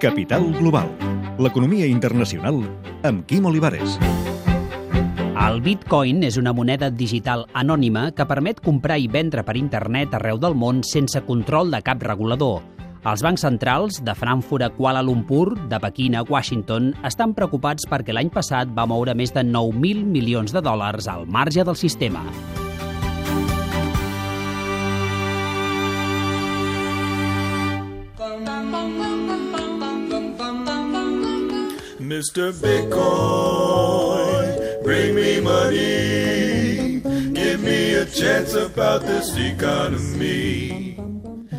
Capital 0.00 0.46
Global, 0.56 0.88
l'economia 1.36 1.84
internacional 1.84 2.62
amb 3.04 3.26
Quim 3.28 3.44
Olivares. 3.44 3.98
El 5.36 5.58
Bitcoin 5.60 6.22
és 6.24 6.38
una 6.40 6.54
moneda 6.56 6.88
digital 6.88 7.44
anònima 7.52 8.06
que 8.16 8.24
permet 8.24 8.62
comprar 8.64 8.96
i 8.96 9.10
vendre 9.12 9.44
per 9.44 9.58
internet 9.60 10.16
arreu 10.16 10.40
del 10.40 10.56
món 10.56 10.80
sense 10.88 11.20
control 11.28 11.68
de 11.74 11.82
cap 11.84 12.00
regulador. 12.08 12.62
Els 13.04 13.20
bancs 13.24 13.44
centrals, 13.44 14.00
de 14.00 14.16
Frankfurt 14.16 14.64
a 14.64 14.70
Kuala 14.72 15.04
Lumpur, 15.04 15.52
de 15.68 15.80
Pequín 15.84 16.16
a 16.16 16.24
Washington, 16.24 16.94
estan 17.04 17.36
preocupats 17.36 17.84
perquè 17.84 18.16
l'any 18.16 18.32
passat 18.32 18.72
va 18.72 18.88
moure 18.88 19.12
més 19.12 19.36
de 19.36 19.44
9.000 19.44 20.08
milions 20.16 20.56
de 20.56 20.64
dòlars 20.64 21.12
al 21.12 21.28
marge 21.28 21.64
del 21.64 21.76
sistema. 21.76 22.24
Mr. 32.10 32.50
Bitcoin, 32.58 34.50
bring 34.82 35.14
me 35.14 35.40
money. 35.40 36.98
Give 37.30 37.62
me 37.62 37.94
a 37.94 38.04
chance 38.04 38.52
about 38.58 39.06
this 39.06 39.30
economy. 39.38 40.98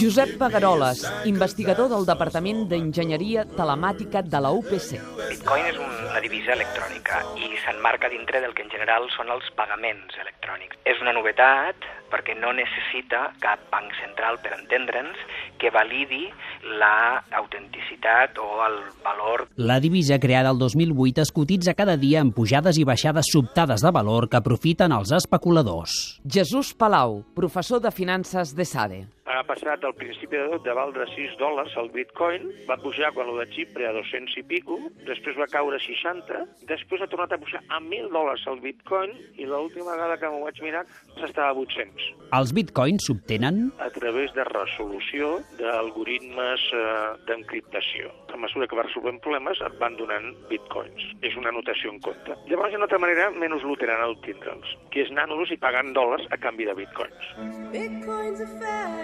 Josep 0.00 0.38
Pagaroles, 0.38 1.04
investigador 1.26 1.90
del 1.92 2.06
Departament 2.08 2.64
d'Enginyeria 2.70 3.44
Telemàtica 3.44 4.22
de 4.24 4.40
la 4.40 4.54
UPC. 4.56 4.96
Bitcoin 5.28 5.68
és 5.68 5.76
una 5.76 6.22
divisa 6.24 6.56
electrònica 6.56 7.20
i 7.36 7.52
s'enmarca 7.66 8.08
dintre 8.08 8.40
del 8.40 8.56
que 8.56 8.64
en 8.64 8.72
general 8.72 9.04
són 9.18 9.28
els 9.34 9.44
pagaments 9.58 10.16
electrònics. 10.16 10.80
És 10.88 10.96
una 11.04 11.12
novetat 11.12 11.76
perquè 12.08 12.38
no 12.40 12.54
necessita 12.56 13.34
cap 13.44 13.68
banc 13.68 13.92
central, 14.00 14.40
per 14.40 14.56
entendre'ns, 14.56 15.20
que 15.60 15.68
validi 15.74 16.24
la 16.62 17.24
autenticitat 17.38 18.38
o 18.38 18.48
el 18.66 18.78
valor. 19.04 19.48
La 19.56 19.80
divisa 19.80 20.18
creada 20.18 20.50
el 20.50 20.58
2008 20.58 21.22
es 21.22 21.32
cotitza 21.32 21.74
cada 21.74 21.96
dia 21.96 22.20
en 22.20 22.32
pujades 22.32 22.78
i 22.78 22.86
baixades 22.88 23.30
sobtades 23.32 23.84
de 23.84 23.92
valor 23.94 24.28
que 24.28 24.40
aprofiten 24.40 24.92
els 24.92 25.12
especuladors. 25.12 26.20
Jesús 26.24 26.74
Palau, 26.74 27.22
professor 27.34 27.80
de 27.80 27.92
finances 27.92 28.54
de 28.56 28.64
SADE 28.64 29.06
ha 29.28 29.42
passat 29.48 29.84
al 29.84 29.94
principi 29.98 30.36
de 30.36 30.46
tot 30.54 30.64
de 30.64 30.74
valdre 30.76 31.06
6 31.12 31.36
dòlars 31.40 31.74
el 31.80 31.90
bitcoin, 31.94 32.48
va 32.68 32.78
pujar 32.80 33.12
quan 33.16 33.30
el 33.32 33.40
de 33.42 33.46
Xipre 33.54 33.88
a 33.88 33.92
200 33.96 34.36
i 34.40 34.44
pico, 34.48 34.78
després 35.08 35.38
va 35.40 35.48
caure 35.52 35.76
a 35.76 35.84
60, 35.84 36.44
després 36.70 37.04
ha 37.04 37.10
tornat 37.12 37.34
a 37.36 37.40
pujar 37.42 37.62
a 37.68 37.80
1.000 37.82 38.12
dòlars 38.14 38.46
el 38.52 38.62
bitcoin 38.64 39.14
i 39.36 39.48
l'última 39.48 39.92
vegada 39.92 40.18
que 40.20 40.32
m'ho 40.32 40.44
vaig 40.46 40.62
mirar 40.64 40.84
s'estava 41.18 41.52
a 41.52 41.58
800. 41.64 42.08
Els 42.38 42.54
bitcoins 42.56 43.08
s'obtenen? 43.08 43.68
A 43.84 43.90
través 43.94 44.32
de 44.36 44.44
resolució 44.48 45.38
d'algoritmes 45.60 46.68
eh, 46.76 46.86
d'encriptació. 47.28 48.12
A 48.38 48.42
mesura 48.44 48.68
que 48.70 48.78
va 48.78 48.86
resolvent 48.86 49.18
problemes 49.24 49.58
et 49.66 49.78
van 49.82 49.96
donant 49.98 50.30
bitcoins. 50.46 51.08
És 51.26 51.34
una 51.40 51.50
notació 51.50 51.90
en 51.90 51.98
compte. 52.06 52.38
Llavors, 52.46 52.70
hi 52.70 52.78
ha 52.78 52.78
una 52.78 52.86
altra 52.86 53.02
manera 53.02 53.32
menys 53.34 53.66
luterana 53.66 54.06
el 54.06 54.14
tindre'ls, 54.22 54.76
que 54.94 55.02
és 55.02 55.10
anant-los 55.10 55.50
i 55.50 55.58
pagant 55.58 55.90
dòlars 55.96 56.30
a 56.30 56.38
canvi 56.38 56.70
de 56.70 56.78
bitcoins. 56.78 57.34
Bitcoins 57.74 58.46
are 58.46 58.52
fat 58.62 58.98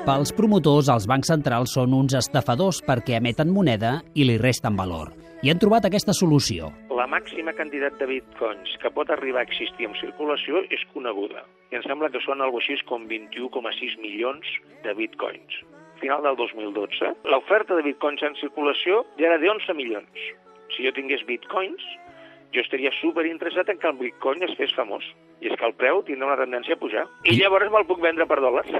pels 0.00 0.30
promotors, 0.32 0.88
els 0.88 1.04
bancs 1.06 1.28
centrals 1.30 1.74
són 1.76 1.92
uns 1.94 2.14
estafadors 2.18 2.80
perquè 2.86 3.18
emeten 3.18 3.50
moneda 3.52 3.98
i 4.16 4.24
li 4.24 4.38
resten 4.40 4.78
valor. 4.78 5.12
I 5.44 5.52
han 5.52 5.60
trobat 5.60 5.86
aquesta 5.86 6.14
solució. 6.16 6.70
La 6.96 7.06
màxima 7.08 7.52
quantitat 7.56 7.98
de 8.00 8.08
bitcoins 8.08 8.72
que 8.82 8.90
pot 8.96 9.12
arribar 9.12 9.44
a 9.44 9.48
existir 9.48 9.86
en 9.88 9.94
circulació 10.00 10.64
és 10.72 10.82
coneguda. 10.94 11.44
I 11.70 11.78
em 11.78 11.84
sembla 11.86 12.10
que 12.10 12.24
són 12.24 12.40
alguna 12.40 12.64
així 12.64 12.80
com 12.88 13.06
21,6 13.12 14.00
milions 14.02 14.56
de 14.84 14.96
bitcoins. 14.98 15.60
Final 16.00 16.22
del 16.24 16.36
2012, 16.36 17.14
l'oferta 17.28 17.76
de 17.76 17.84
bitcoins 17.84 18.22
en 18.24 18.36
circulació 18.40 19.02
ja 19.18 19.28
era 19.28 19.40
de 19.42 19.50
11 19.52 19.74
milions. 19.76 20.28
Si 20.72 20.86
jo 20.86 20.92
tingués 20.96 21.24
bitcoins, 21.28 21.82
jo 22.54 22.62
estaria 22.64 22.90
super 23.00 23.26
interessat 23.28 23.68
en 23.68 23.78
que 23.78 23.90
el 23.90 23.98
bitcoin 23.98 24.42
es 24.46 24.54
fes 24.58 24.72
famós. 24.76 25.04
I 25.40 25.50
és 25.50 25.56
que 25.56 25.68
el 25.68 25.76
preu 25.76 26.02
tindrà 26.04 26.30
una 26.30 26.40
tendència 26.40 26.76
a 26.76 26.80
pujar. 26.80 27.04
I 27.28 27.36
llavors 27.36 27.70
me'l 27.72 27.86
puc 27.88 28.00
vendre 28.02 28.26
per 28.28 28.40
dòlars. 28.42 28.72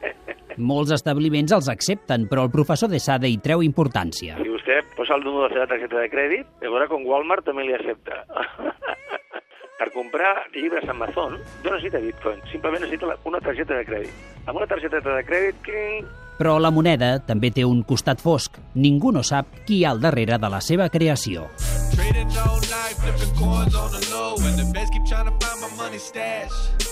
Molts 0.70 0.92
establiments 0.94 1.54
els 1.54 1.68
accepten, 1.72 2.26
però 2.30 2.44
el 2.46 2.52
professor 2.52 2.90
de 2.90 3.00
Sade 3.00 3.30
hi 3.30 3.40
treu 3.44 3.62
importància. 3.64 4.38
Si 4.40 4.52
vostè 4.52 4.80
posa 4.96 5.16
el 5.16 5.24
número 5.24 5.46
de 5.46 5.48
la 5.48 5.54
seva 5.56 5.68
targeta 5.72 6.00
de 6.02 6.12
crèdit, 6.12 6.48
llavors 6.64 6.92
com 6.92 7.06
Walmart 7.06 7.46
també 7.48 7.64
li 7.68 7.76
accepta. 7.76 8.24
per 9.78 9.92
comprar 9.94 10.32
llibres 10.54 10.88
a 10.88 10.90
Amazon 10.90 11.36
no 11.38 11.70
necessita 11.70 12.00
bitcoin, 12.02 12.40
simplement 12.50 12.82
necessita 12.82 13.14
una 13.24 13.40
targeta 13.40 13.78
de 13.78 13.84
crèdit. 13.86 14.24
Amb 14.46 14.58
una 14.58 14.66
targeta 14.66 15.00
de 15.04 15.22
crèdit, 15.28 15.60
cling, 15.62 16.08
però 16.38 16.56
la 16.62 16.70
moneda 16.70 17.18
també 17.18 17.50
té 17.50 17.66
un 17.66 17.82
costat 17.82 18.22
fosc. 18.22 18.56
Ningú 18.78 19.12
no 19.12 19.24
sap 19.26 19.64
qui 19.66 19.80
hi 19.80 19.84
ha 19.84 19.92
al 19.92 20.00
darrere 20.00 20.38
de 20.38 20.48
la 20.48 20.62
seva 20.62 20.88
creació. 20.88 21.48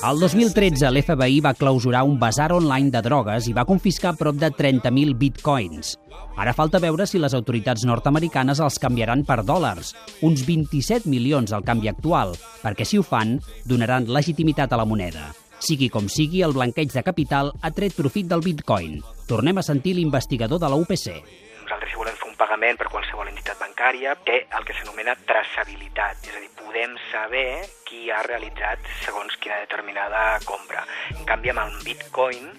El 0.00 0.20
2013 0.20 0.88
l'FBI 0.88 1.40
va 1.44 1.52
clausurar 1.52 2.04
un 2.08 2.14
basar 2.18 2.50
online 2.56 2.88
de 2.92 3.02
drogues 3.04 3.48
i 3.50 3.52
va 3.56 3.66
confiscar 3.68 4.14
prop 4.16 4.38
de 4.40 4.48
30.000 4.48 5.16
bitcoins. 5.20 5.92
Ara 6.40 6.54
falta 6.56 6.80
veure 6.80 7.04
si 7.04 7.20
les 7.20 7.36
autoritats 7.36 7.84
nord-americanes 7.84 8.62
els 8.64 8.80
canviaran 8.80 9.26
per 9.28 9.42
dòlars, 9.44 9.92
uns 10.24 10.46
27 10.48 11.08
milions 11.08 11.52
al 11.52 11.66
canvi 11.68 11.92
actual, 11.92 12.32
perquè 12.64 12.88
si 12.88 12.96
ho 12.96 13.04
fan, 13.04 13.36
donaran 13.68 14.08
legitimitat 14.08 14.72
a 14.72 14.80
la 14.80 14.88
moneda. 14.88 15.30
Sigui 15.60 15.90
com 15.92 16.08
sigui, 16.08 16.40
el 16.40 16.56
blanqueig 16.56 16.96
de 16.96 17.04
capital 17.04 17.52
ha 17.60 17.70
tret 17.76 17.92
profit 17.92 18.32
del 18.32 18.40
bitcoin. 18.40 19.02
Tornem 19.30 19.60
a 19.60 19.62
sentir 19.62 19.94
l'investigador 19.94 20.58
de 20.58 20.68
la 20.68 20.78
UPC 20.82 21.06
nosaltres 21.70 21.92
si 21.92 21.98
volem 22.00 22.16
fer 22.18 22.26
un 22.26 22.34
pagament 22.34 22.78
per 22.80 22.88
qualsevol 22.90 23.28
entitat 23.30 23.60
bancària 23.60 24.16
té 24.26 24.40
el 24.58 24.64
que 24.66 24.74
s'anomena 24.74 25.14
traçabilitat, 25.28 26.24
és 26.26 26.34
a 26.34 26.40
dir, 26.42 26.50
podem 26.58 26.96
saber 27.12 27.62
qui 27.86 28.10
ha 28.10 28.24
realitzat 28.26 28.82
segons 29.04 29.36
quina 29.38 29.60
determinada 29.62 30.40
compra. 30.44 30.82
En 31.14 31.22
canvi, 31.28 31.52
amb 31.52 31.62
el 31.62 31.78
Bitcoin, 31.86 32.50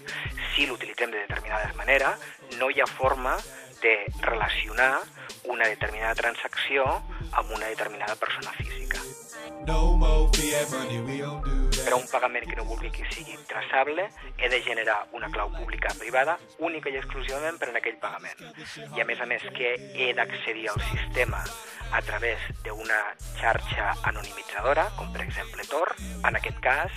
si 0.54 0.68
l'utilitzem 0.70 1.12
de 1.12 1.26
determinada 1.26 1.74
manera, 1.76 2.16
no 2.60 2.70
hi 2.72 2.80
ha 2.80 2.88
forma 2.88 3.36
de 3.82 3.98
relacionar 4.22 5.02
una 5.44 5.68
determinada 5.68 6.16
transacció 6.16 6.88
amb 6.88 7.52
una 7.52 7.68
determinada 7.68 8.16
persona 8.16 8.56
física. 8.62 8.91
No 9.68 9.96
more 9.96 10.30
fiat 10.34 10.72
money, 10.72 11.02
we 11.02 11.18
don't 11.20 11.44
do 11.44 11.62
per 11.84 11.94
a 11.94 11.96
un 11.96 12.08
pagament 12.08 12.46
que 12.48 12.56
no 12.56 12.64
vulgui 12.66 12.92
que 12.94 13.06
sigui 13.12 13.36
traçable, 13.50 14.08
he 14.38 14.50
de 14.50 14.62
generar 14.62 15.08
una 15.18 15.30
clau 15.32 15.50
pública 15.52 15.90
privada 15.98 16.38
única 16.60 16.90
i 16.90 16.98
exclusivament 17.00 17.58
per 17.60 17.72
a 17.72 17.78
aquell 17.80 17.98
pagament. 18.02 18.38
I 18.96 19.02
a 19.02 19.06
més 19.10 19.22
a 19.22 19.26
més 19.26 19.44
que 19.58 19.74
he 19.96 20.12
d'accedir 20.14 20.70
al 20.70 20.82
sistema 20.92 21.42
a 21.92 22.02
través 22.06 22.44
d'una 22.64 23.00
xarxa 23.40 23.96
anonimitzadora, 24.12 24.90
com 24.98 25.12
per 25.14 25.26
exemple 25.26 25.66
Tor, 25.72 25.96
en 26.28 26.38
aquest 26.38 26.62
cas 26.62 26.92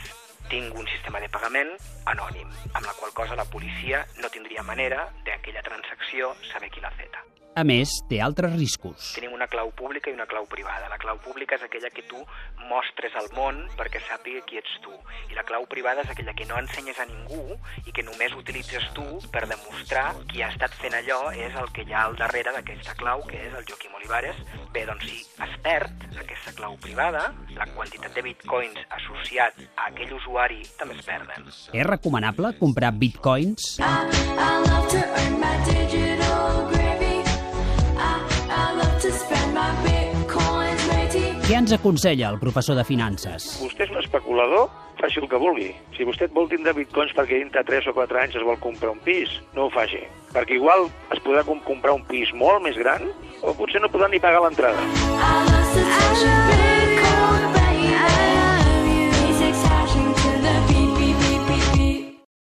tinc 0.52 0.76
un 0.76 0.86
sistema 0.92 1.22
de 1.22 1.30
pagament 1.32 1.72
anònim, 2.12 2.50
amb 2.74 2.84
la 2.84 2.94
qual 2.98 3.14
cosa 3.16 3.40
la 3.40 3.48
policia 3.48 4.04
no 4.20 4.28
tindria 4.28 4.62
manera 4.62 5.08
d'aquella 5.24 5.64
transacció 5.64 6.34
saber 6.52 6.70
qui 6.70 6.84
l'ha 6.84 6.92
feta. 6.98 7.24
A 7.54 7.62
més, 7.62 7.90
té 8.10 8.18
altres 8.18 8.50
riscos. 8.56 9.12
Tenim 9.14 9.34
una 9.36 9.46
clau 9.46 9.68
pública 9.78 10.10
i 10.10 10.14
una 10.16 10.26
clau 10.26 10.42
privada. 10.50 10.88
La 10.90 10.98
clau 10.98 11.20
pública 11.22 11.54
és 11.54 11.62
aquella 11.62 11.90
que 11.94 12.02
tu 12.10 12.18
mostres 12.66 13.14
al 13.14 13.28
món 13.36 13.60
perquè 13.78 14.00
sàpiga 14.02 14.42
qui 14.48 14.58
ets 14.58 14.72
tu. 14.82 14.90
I 15.30 15.38
la 15.38 15.44
clau 15.46 15.62
privada 15.70 16.02
és 16.02 16.10
aquella 16.10 16.34
que 16.34 16.48
no 16.50 16.58
ensenyes 16.58 16.98
a 16.98 17.06
ningú 17.06 17.54
i 17.86 17.94
que 17.94 18.02
només 18.02 18.34
utilitzes 18.34 18.88
tu 18.96 19.06
per 19.30 19.44
demostrar 19.46 20.08
qui 20.32 20.42
ha 20.42 20.50
estat 20.50 20.74
fent 20.80 20.98
allò 20.98 21.20
és 21.30 21.54
el 21.60 21.70
que 21.76 21.86
hi 21.86 21.94
ha 21.94 22.02
al 22.08 22.18
darrere 22.18 22.56
d'aquesta 22.56 22.96
clau, 22.98 23.22
que 23.30 23.38
és 23.46 23.54
el 23.54 23.62
Joaquim 23.70 23.94
Olivares. 24.00 24.42
Bé, 24.74 24.82
doncs 24.90 25.06
si 25.06 25.22
es 25.46 25.56
perd 25.62 26.08
aquesta 26.18 26.56
clau 26.58 26.74
privada, 26.82 27.28
la 27.54 27.70
quantitat 27.70 28.18
de 28.18 28.26
bitcoins 28.32 28.82
associat 28.98 29.62
a 29.76 29.92
aquell 29.92 30.18
usuari 30.18 30.64
també 30.74 30.98
es 30.98 31.06
perden. 31.06 31.46
És 31.70 31.86
recomanable 31.86 32.56
comprar 32.58 32.90
bitcoins? 32.98 33.76
I, 33.78 33.94
I 34.34 34.52
love 34.66 34.90
to 34.90 35.06
earn 35.06 35.38
my 35.38 35.54
digital 35.70 36.63
Què 41.54 41.60
ens 41.62 41.70
aconsella 41.70 42.32
el 42.32 42.40
professor 42.40 42.74
de 42.74 42.82
finances? 42.82 43.44
Vostè 43.62 43.84
és 43.84 43.92
un 43.92 44.00
especulador? 44.00 44.64
Faci 44.98 45.20
el 45.22 45.28
que 45.30 45.38
vulgui. 45.38 45.68
Si 45.94 46.02
vostè 46.08 46.26
vol 46.34 46.48
tindre 46.50 46.74
bitcoins 46.74 47.14
perquè 47.14 47.38
dintre 47.44 47.62
3 47.68 47.86
o 47.92 47.94
4 47.94 48.20
anys 48.24 48.34
es 48.40 48.46
vol 48.48 48.58
comprar 48.58 48.90
un 48.90 48.98
pis, 49.06 49.38
no 49.54 49.68
ho 49.68 49.70
faci. 49.70 50.02
Perquè 50.34 50.58
igual 50.58 50.88
es 51.14 51.22
podrà 51.22 51.46
comprar 51.46 51.94
un 51.94 52.02
pis 52.10 52.34
molt 52.34 52.58
més 52.66 52.74
gran 52.82 53.06
o 53.38 53.54
potser 53.54 53.78
no 53.78 53.92
podrà 53.94 54.10
ni 54.10 54.18
pagar 54.18 54.42
l'entrada. 54.42 54.82